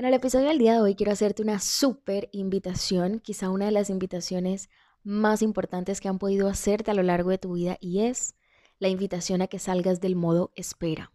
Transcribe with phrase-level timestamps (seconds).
[0.00, 3.70] En el episodio del día de hoy quiero hacerte una súper invitación, quizá una de
[3.70, 4.70] las invitaciones
[5.04, 8.34] más importantes que han podido hacerte a lo largo de tu vida y es
[8.78, 11.12] la invitación a que salgas del modo espera,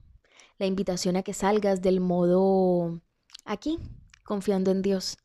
[0.59, 3.01] la invitación a que salgas del modo
[3.43, 3.79] aquí,
[4.23, 5.17] confiando en Dios,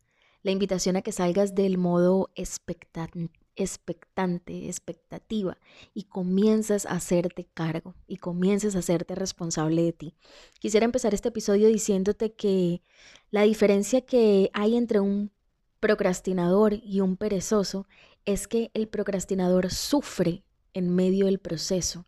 [0.42, 5.58] la invitación a que salgas del modo expectante expectante, expectativa
[5.94, 10.14] y comienzas a hacerte cargo y comienzas a hacerte responsable de ti.
[10.58, 12.82] Quisiera empezar este episodio diciéndote que
[13.30, 15.32] la diferencia que hay entre un
[15.80, 17.86] procrastinador y un perezoso
[18.24, 22.06] es que el procrastinador sufre en medio del proceso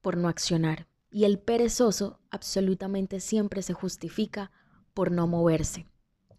[0.00, 4.50] por no accionar y el perezoso absolutamente siempre se justifica
[4.94, 5.86] por no moverse.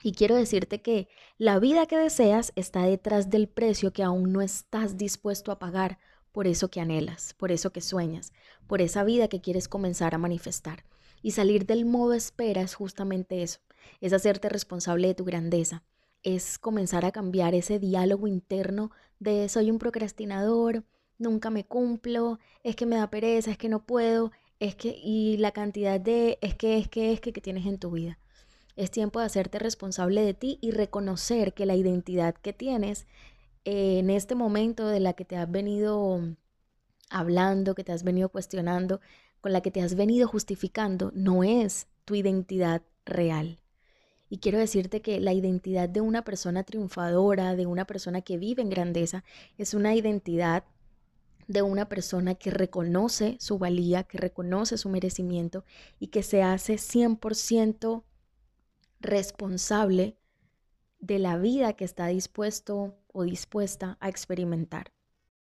[0.06, 4.42] Y quiero decirte que la vida que deseas está detrás del precio que aún no
[4.42, 5.98] estás dispuesto a pagar
[6.34, 8.34] por eso que anhelas, por eso que sueñas,
[8.68, 10.84] por esa vida que quieres comenzar a manifestar.
[11.22, 13.62] Y salir del modo espera es justamente eso,
[14.02, 15.84] es hacerte responsable de tu grandeza,
[16.22, 20.84] es comenzar a cambiar ese diálogo interno de soy un procrastinador,
[21.18, 25.38] nunca me cumplo, es que me da pereza, es que no puedo, es que y
[25.38, 28.20] la cantidad de es que es que es que, que tienes en tu vida.
[28.76, 33.06] Es tiempo de hacerte responsable de ti y reconocer que la identidad que tienes
[33.66, 36.22] eh, en este momento de la que te has venido
[37.10, 39.00] hablando, que te has venido cuestionando,
[39.42, 43.60] con la que te has venido justificando, no es tu identidad real.
[44.30, 48.64] Y quiero decirte que la identidad de una persona triunfadora, de una persona que vive
[48.64, 49.24] en grandeza,
[49.60, 50.64] es una identidad
[51.48, 55.66] de una persona que reconoce su valía, que reconoce su merecimiento
[56.00, 58.04] y que se hace 100%
[59.04, 60.18] responsable
[61.00, 64.94] de la vida que está dispuesto o dispuesta a experimentar.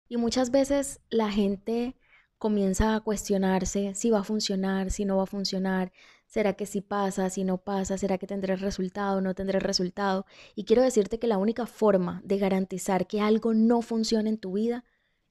[0.08, 1.96] Y muchas veces la gente
[2.38, 5.92] comienza a cuestionarse si va a funcionar, si no va a funcionar,
[6.26, 10.26] será que si pasa, si no pasa, será que tendré resultado, no tendré resultado.
[10.54, 14.54] Y quiero decirte que la única forma de garantizar que algo no funcione en tu
[14.54, 14.84] vida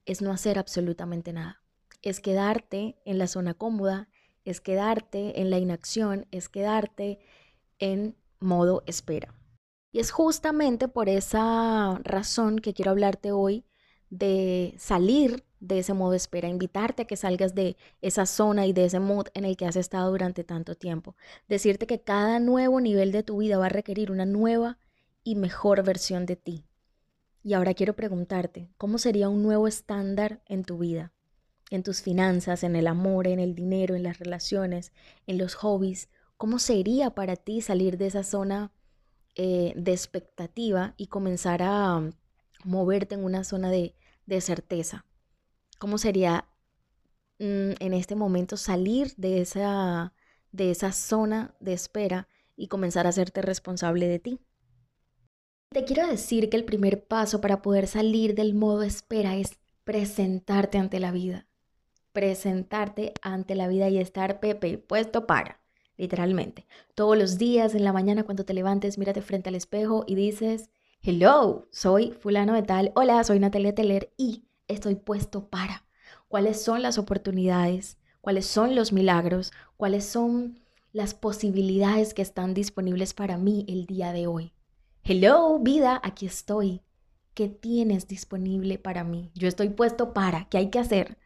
[0.05, 1.61] es no hacer absolutamente nada.
[2.01, 4.09] Es quedarte en la zona cómoda,
[4.45, 7.19] es quedarte en la inacción, es quedarte
[7.83, 9.35] en modo espera.
[9.91, 13.65] Y es justamente por esa razón que quiero hablarte hoy
[14.09, 18.85] de salir de ese modo espera, invitarte a que salgas de esa zona y de
[18.85, 21.17] ese mood en el que has estado durante tanto tiempo.
[21.49, 24.77] Decirte que cada nuevo nivel de tu vida va a requerir una nueva
[25.25, 26.65] y mejor versión de ti.
[27.43, 31.11] Y ahora quiero preguntarte, ¿cómo sería un nuevo estándar en tu vida?
[31.69, 34.93] En tus finanzas, en el amor, en el dinero, en las relaciones,
[35.27, 36.09] en los hobbies,
[36.43, 38.73] ¿Cómo sería para ti salir de esa zona
[39.35, 42.11] eh, de expectativa y comenzar a mm,
[42.65, 43.95] moverte en una zona de,
[44.41, 45.05] certeza?
[45.79, 46.49] ¿Cómo sería
[47.39, 50.11] mm, en este momento salir de esa,
[50.51, 52.27] de esa zona de espera
[52.57, 54.39] y comenzar a hacerte responsable de ti?
[55.69, 60.77] Te quiero decir que el primer paso para poder salir del modo espera es presentarte
[60.77, 61.47] ante la vida.
[62.11, 65.62] Presentarte ante la vida y estar, Pepe, puesto para
[65.97, 66.65] literalmente.
[66.95, 70.69] Todos los días en la mañana cuando te levantes, mírate frente al espejo y dices,
[71.01, 75.85] hello, soy fulano de tal, hola, soy Natalia Teller y estoy puesto para.
[76.27, 77.97] ¿Cuáles son las oportunidades?
[78.21, 79.51] ¿Cuáles son los milagros?
[79.77, 80.59] ¿Cuáles son
[80.91, 84.53] las posibilidades que están disponibles para mí el día de hoy?
[85.03, 86.81] Hello, vida, aquí estoy.
[87.33, 89.31] ¿Qué tienes disponible para mí?
[89.33, 90.47] Yo estoy puesto para.
[90.49, 91.17] ¿Qué hay que hacer?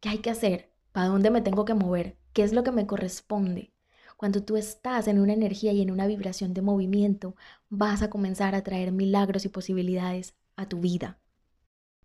[0.00, 0.72] ¿Qué hay que hacer?
[0.92, 2.16] ¿Para dónde me tengo que mover?
[2.32, 3.72] ¿Qué es lo que me corresponde?
[4.18, 7.36] Cuando tú estás en una energía y en una vibración de movimiento,
[7.68, 11.20] vas a comenzar a traer milagros y posibilidades a tu vida.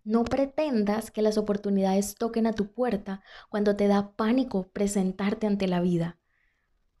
[0.04, 5.66] No pretendas que las oportunidades toquen a tu puerta cuando te da pánico presentarte ante
[5.66, 6.16] la vida.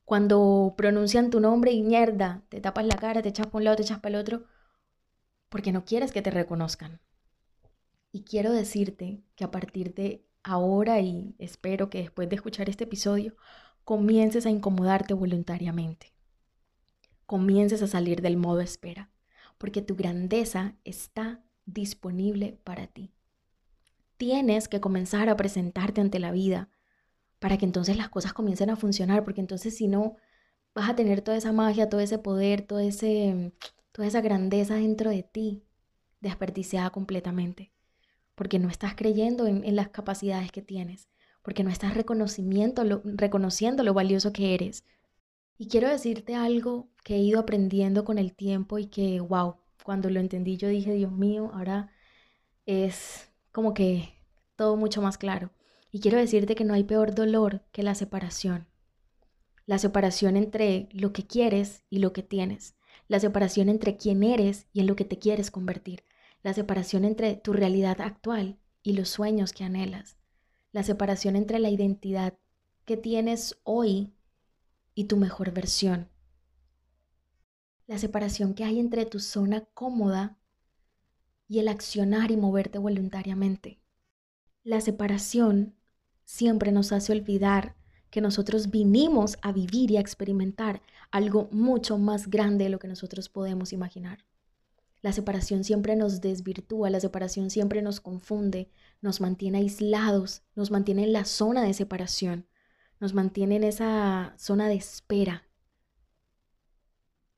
[0.04, 3.76] Cuando pronuncian tu nombre y mierda, te tapas la cara, te echas por un lado,
[3.76, 4.46] te echas para el otro,
[5.48, 7.00] porque no quieres que te reconozcan.
[8.10, 12.82] Y quiero decirte que a partir de ahora y espero que después de escuchar este
[12.82, 13.36] episodio
[13.84, 16.12] comiences a incomodarte voluntariamente.
[17.26, 19.10] Comiences a salir del modo espera,
[19.58, 23.12] porque tu grandeza está disponible para ti.
[24.16, 26.68] Tienes que comenzar a presentarte ante la vida
[27.38, 30.16] para que entonces las cosas comiencen a funcionar, porque entonces si no,
[30.74, 33.52] vas a tener toda esa magia, todo ese poder, todo ese
[33.94, 35.62] toda esa grandeza dentro de ti
[36.20, 37.70] desperdiciada completamente,
[38.34, 41.08] porque no estás creyendo en, las capacidades que tienes,
[41.44, 44.82] porque no estás reconocimiento, reconociendo lo valioso que eres.
[45.56, 50.10] Y quiero decirte algo que he ido aprendiendo con el tiempo y que, wow, cuando
[50.10, 51.92] lo entendí yo dije, Dios mío, ahora
[52.66, 54.08] es como que
[54.56, 55.52] todo mucho más claro.
[55.92, 58.66] Y quiero decirte que no hay peor dolor que la separación.
[59.66, 62.74] La separación entre lo que quieres y lo que tienes
[63.08, 66.04] la separación entre quién eres y en lo que te quieres convertir,
[66.42, 70.16] la separación entre tu realidad actual y los sueños que anhelas,
[70.74, 72.34] la separación entre la identidad
[72.84, 74.12] que tienes hoy
[74.96, 76.08] y tu mejor versión,
[77.86, 80.36] la separación que hay entre tu zona cómoda
[81.46, 83.78] y el accionar y moverte voluntariamente.
[84.64, 85.76] La separación
[86.24, 87.76] siempre nos hace olvidar
[88.10, 90.82] que nosotros vinimos a vivir y a experimentar
[91.12, 94.24] algo mucho más grande de lo que nosotros podemos imaginar.
[95.04, 98.70] La separación siempre nos desvirtúa, la separación siempre nos confunde,
[99.02, 102.46] nos mantiene aislados, nos mantiene en la zona de separación,
[103.00, 105.46] nos mantiene en esa zona de espera,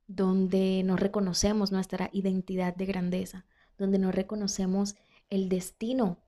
[0.07, 3.47] donde no reconocemos nuestra identidad de grandeza,
[3.77, 4.95] donde no reconocemos
[5.29, 6.19] el destino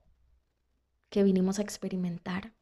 [1.09, 2.53] que vinimos a experimentar.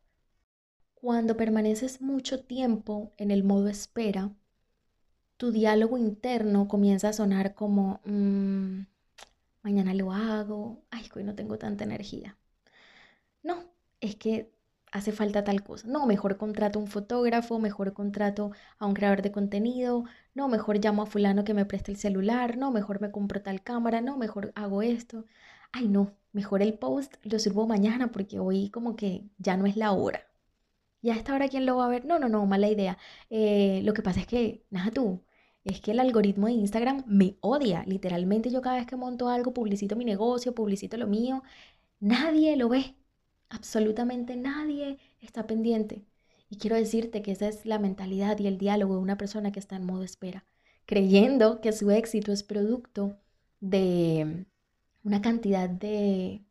[0.94, 4.36] Cuando permaneces mucho tiempo en el modo espera,
[5.38, 8.82] tu diálogo interno comienza a sonar como, mm,
[9.64, 12.38] mañana lo hago, ay, hoy no tengo tanta energía.
[13.44, 13.64] No,
[14.02, 14.52] es que
[14.92, 15.88] hace falta tal cosa.
[15.88, 20.78] No, mejor contrato a un fotógrafo, mejor contrato a un creador de contenido, no, mejor
[20.84, 24.18] llamo a fulano que me preste el celular, no, mejor me compro tal cámara, no,
[24.18, 25.26] mejor hago esto.
[25.72, 29.78] Ay, no, mejor el post lo sirvo mañana porque hoy como que ya no es
[29.78, 30.22] la hora.
[31.02, 32.06] ¿Y a esta hora quién lo va a ver?
[32.06, 32.98] No, no, no, mala idea.
[33.30, 35.22] Eh, lo que pasa es que, nada tú,
[35.68, 37.84] es que el algoritmo de Instagram me odia.
[37.86, 41.44] Literalmente yo cada vez que monto algo, publicito mi negocio, publicito lo mío,
[42.00, 42.96] nadie lo ve.
[43.50, 46.06] Absolutamente nadie está pendiente.
[46.50, 49.60] Y quiero decirte que esa es la mentalidad y el diálogo de una persona que
[49.60, 50.46] está en modo espera,
[50.86, 53.18] creyendo que su éxito es producto
[53.60, 54.46] de
[55.04, 56.42] una cantidad de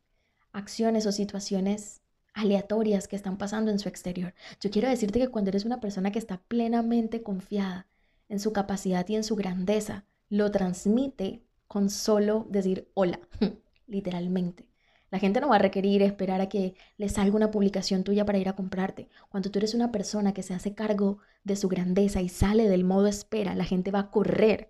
[0.51, 2.01] acciones o situaciones
[2.33, 4.35] aleatorias que están pasando en su exterior.
[4.61, 7.87] Yo quiero decirte que cuando eres una persona que está plenamente confiada
[8.29, 13.19] en su capacidad y en su grandeza, lo transmite con solo decir hola,
[13.87, 14.67] literalmente.
[15.09, 18.39] La gente no va a requerir esperar a que le salga una publicación tuya para
[18.39, 19.07] ir a comprarte.
[19.29, 22.83] Cuando tú eres una persona que se hace cargo de su grandeza y sale del
[22.83, 24.69] modo espera, la gente va a correr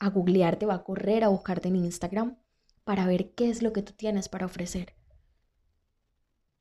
[0.00, 2.38] a googlearte, va a correr a buscarte en Instagram
[2.84, 4.94] para ver qué es lo que tú tienes para ofrecer.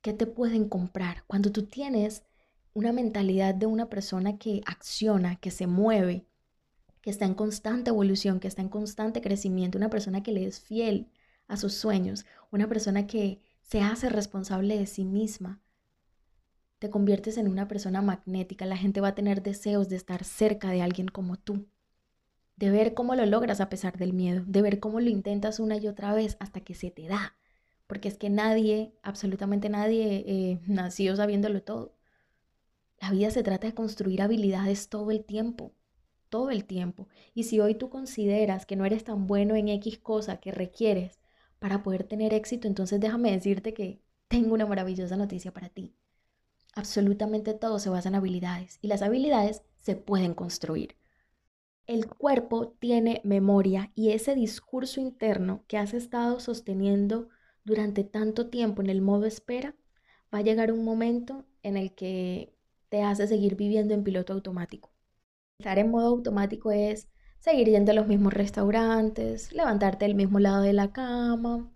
[0.02, 1.24] ¿Qué te pueden comprar?
[1.26, 2.24] Cuando tú tienes
[2.74, 6.26] una mentalidad de una persona que acciona, que se mueve,
[7.02, 10.60] que está en constante evolución, que está en constante crecimiento, una persona que le es
[10.60, 11.10] fiel
[11.48, 15.62] a sus sueños, una persona que se hace responsable de sí misma,
[16.80, 18.66] te conviertes en una persona magnética.
[18.66, 21.68] La gente va a tener deseos de estar cerca de alguien como tú,
[22.56, 25.78] de ver cómo lo logras a pesar del miedo, de ver cómo lo intentas una
[25.78, 27.36] y otra vez hasta que se te da
[27.90, 31.96] porque es que nadie, absolutamente nadie, eh, nació sabiéndolo todo.
[33.02, 35.74] La vida se trata de construir habilidades todo el tiempo,
[36.30, 37.08] todo el tiempo.
[37.34, 41.20] Y si hoy tú consideras que no eres tan bueno en X cosa que requieres
[41.60, 45.96] para poder tener éxito, entonces déjame decirte que tengo una maravillosa noticia para ti.
[46.76, 50.96] Absolutamente todo se basa en habilidades y las habilidades se pueden construir.
[51.88, 57.30] El cuerpo tiene memoria y ese discurso interno que has estado sosteniendo
[57.64, 59.76] durante tanto tiempo en el modo espera,
[60.34, 62.54] va a llegar un momento en el que
[62.90, 64.92] te hace seguir viviendo en piloto automático.
[65.60, 67.08] Estar en modo automático es
[67.40, 71.72] seguir yendo a los mismos restaurantes, levantarte del mismo lado de la cama,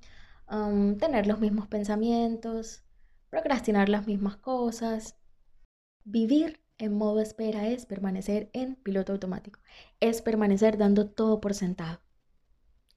[1.00, 2.84] tener los mismos pensamientos,
[3.30, 5.18] procrastinar las mismas cosas.
[6.04, 9.60] Vivir en modo espera es permanecer en piloto automático,
[10.00, 12.02] es permanecer dando todo por sentado.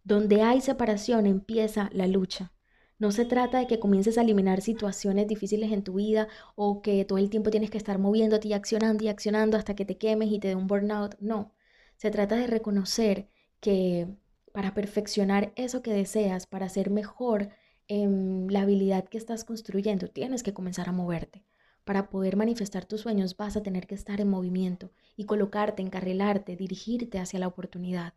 [0.02, 2.52] Donde hay separación empieza la lucha.
[2.98, 7.04] No se trata de que comiences a eliminar situaciones difíciles en tu vida o que
[7.04, 10.30] todo el tiempo tienes que estar moviéndote y accionando y accionando hasta que te quemes
[10.30, 11.16] y te dé un burnout.
[11.20, 11.52] No,
[11.96, 13.28] se trata de reconocer
[13.60, 14.08] que
[14.52, 17.50] para perfeccionar eso que deseas, para ser mejor
[17.88, 21.44] en la habilidad que estás construyendo, tienes que comenzar a moverte.
[21.84, 26.56] Para poder manifestar tus sueños vas a tener que estar en movimiento y colocarte, encarrilarte,
[26.56, 28.14] dirigirte hacia la oportunidad.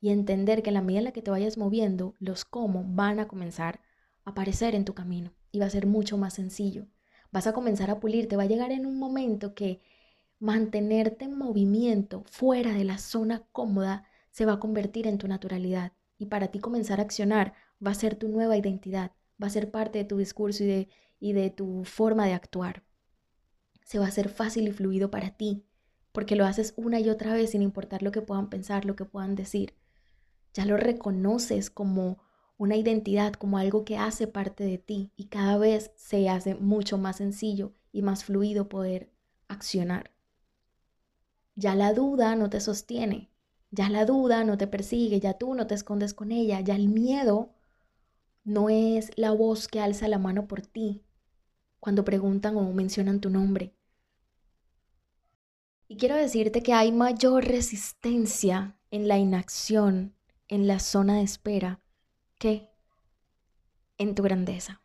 [0.00, 3.20] Y entender que en la medida en la que te vayas moviendo, los cómo van
[3.20, 3.80] a comenzar
[4.24, 6.86] aparecer en tu camino y va a ser mucho más sencillo.
[7.30, 9.80] Vas a comenzar a pulirte, va a llegar en un momento que
[10.38, 15.92] mantenerte en movimiento fuera de la zona cómoda se va a convertir en tu naturalidad
[16.18, 19.12] y para ti comenzar a accionar va a ser tu nueva identidad,
[19.42, 20.88] va a ser parte de tu discurso y de,
[21.20, 22.84] y de tu forma de actuar.
[23.84, 25.64] Se va a hacer fácil y fluido para ti,
[26.12, 29.04] porque lo haces una y otra vez sin importar lo que puedan pensar, lo que
[29.04, 29.74] puedan decir.
[30.54, 32.18] Ya lo reconoces como
[32.62, 36.96] una identidad, como algo que hace parte de ti y cada vez se hace mucho
[36.96, 39.10] más sencillo y más fluido poder
[39.48, 40.12] accionar.
[41.56, 43.32] Ya la duda no te sostiene,
[43.72, 46.88] ya la duda no te persigue, ya tú no te escondes con ella, ya el
[46.88, 47.52] miedo
[48.44, 51.02] no es la voz que alza la mano por ti
[51.80, 53.74] cuando preguntan o mencionan tu nombre.
[55.88, 60.14] Y quiero decirte que hay mayor resistencia en la inacción,
[60.46, 61.81] en la zona de espera,
[62.42, 62.68] que
[63.98, 64.82] en tu grandeza.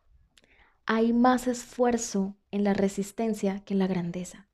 [0.86, 4.48] Hay más esfuerzo en la resistencia que en la grandeza.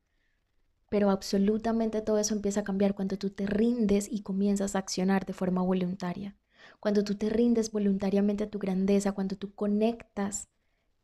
[0.88, 5.26] Pero absolutamente todo eso empieza a cambiar cuando tú te rindes y comienzas a accionar
[5.26, 6.34] de forma voluntaria.
[6.80, 10.48] Cuando tú te rindes voluntariamente a tu grandeza, cuando tú conectas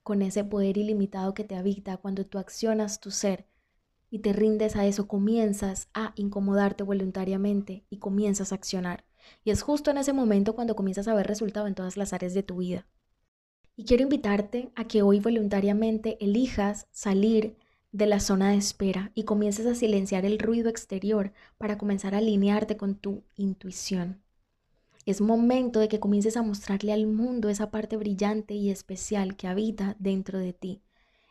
[0.03, 3.47] con ese poder ilimitado que te habita, cuando tú accionas tu ser
[4.09, 9.05] y te rindes a eso, comienzas a incomodarte voluntariamente y comienzas a accionar.
[9.45, 12.35] Y es justo en ese momento cuando comienzas a ver resultado en todas las áreas
[12.35, 12.87] de tu vida.
[13.77, 17.57] Y quiero invitarte a que hoy voluntariamente elijas salir
[17.93, 22.19] de la zona de espera y comiences a silenciar el ruido exterior para comenzar a
[22.19, 24.23] alinearte con tu intuición.
[25.07, 29.49] Es momento de que comiences a mostrarle al mundo esa parte brillante y especial que
[29.49, 30.83] habita dentro de ti.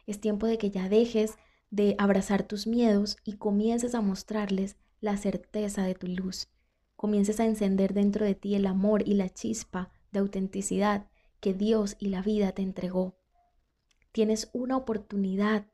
[0.07, 1.37] Es tiempo de que ya dejes
[1.69, 6.49] de abrazar tus miedos y comiences a mostrarles la certeza de tu luz.
[6.99, 11.07] Comiences a encender dentro de ti el amor y la chispa de autenticidad
[11.39, 13.15] que Dios y la vida te entregó.
[14.11, 15.65] Tienes una oportunidad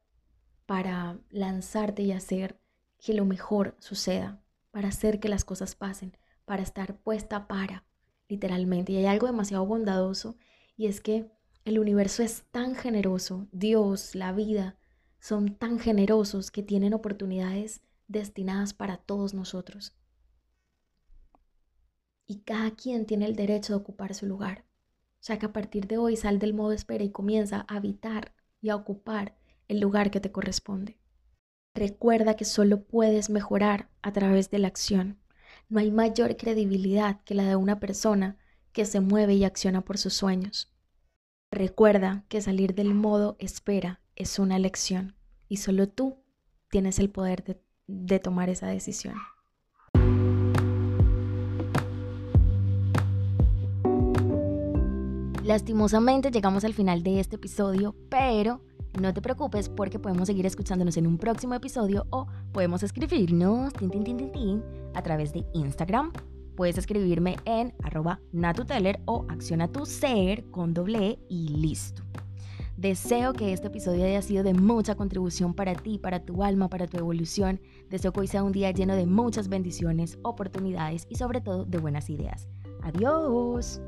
[0.68, 2.62] para lanzarte y hacer
[3.00, 4.40] que lo mejor suceda,
[4.70, 6.16] para hacer que las cosas pasen,
[6.46, 7.88] para estar puesta para,
[8.30, 8.92] literalmente.
[8.92, 10.38] Y hay algo demasiado bondadoso
[10.78, 11.32] y es que
[11.64, 14.78] el universo es tan generoso, Dios, la vida,
[15.20, 19.96] son tan generosos que tienen oportunidades destinadas para todos nosotros.
[22.28, 24.66] Y cada quien tiene el derecho de ocupar su lugar.
[25.16, 28.34] O sea que a partir de hoy sal del modo espera y comienza a habitar
[28.62, 29.36] y a ocupar
[29.68, 31.00] el lugar que te corresponde.
[31.74, 35.20] Recuerda que solo puedes mejorar a través de la acción.
[35.68, 38.38] No hay mayor credibilidad que la de una persona
[38.72, 40.72] que se mueve y acciona por sus sueños.
[41.52, 45.16] Recuerda que salir del modo espera es una elección
[45.48, 46.18] y solo tú
[46.70, 49.16] tienes el poder de, de tomar esa decisión.
[55.46, 58.62] Lastimosamente llegamos al final de este episodio, pero
[59.00, 63.72] no te preocupes porque podemos seguir escuchándonos en un próximo episodio o podemos escribirnos
[64.96, 66.12] a través de Instagram.
[66.56, 72.02] Puedes escribirme en arroba natuteller o acciona tu ser con doble e y listo.
[72.76, 76.88] Deseo que este episodio haya sido de mucha contribución para ti, para tu alma, para
[76.88, 77.62] tu evolución.
[77.92, 81.78] Deseo que hoy sea un día lleno de muchas bendiciones, oportunidades y sobre todo de
[81.78, 82.50] buenas ideas.
[82.82, 83.80] Adiós.